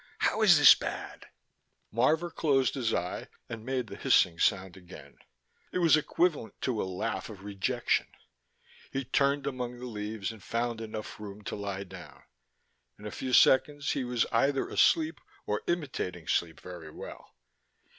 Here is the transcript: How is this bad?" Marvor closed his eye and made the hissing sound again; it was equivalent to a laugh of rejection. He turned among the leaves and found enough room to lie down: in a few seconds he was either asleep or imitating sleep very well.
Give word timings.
How 0.17 0.41
is 0.41 0.57
this 0.57 0.73
bad?" 0.73 1.27
Marvor 1.93 2.31
closed 2.33 2.73
his 2.73 2.91
eye 2.91 3.27
and 3.47 3.63
made 3.63 3.85
the 3.85 3.95
hissing 3.95 4.39
sound 4.39 4.75
again; 4.75 5.19
it 5.71 5.77
was 5.77 5.95
equivalent 5.95 6.59
to 6.61 6.81
a 6.81 6.85
laugh 6.89 7.29
of 7.29 7.43
rejection. 7.43 8.07
He 8.91 9.03
turned 9.03 9.45
among 9.45 9.77
the 9.77 9.85
leaves 9.85 10.31
and 10.31 10.41
found 10.41 10.81
enough 10.81 11.19
room 11.19 11.43
to 11.43 11.55
lie 11.55 11.83
down: 11.83 12.23
in 12.97 13.05
a 13.05 13.11
few 13.11 13.31
seconds 13.31 13.91
he 13.91 14.03
was 14.03 14.25
either 14.31 14.67
asleep 14.67 15.21
or 15.45 15.61
imitating 15.67 16.27
sleep 16.27 16.59
very 16.61 16.89
well. 16.89 17.35